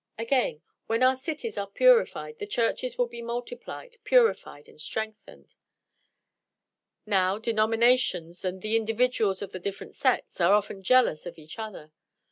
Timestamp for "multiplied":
3.21-3.97